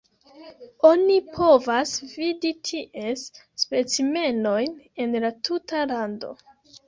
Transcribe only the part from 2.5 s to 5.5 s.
ties specimenojn en la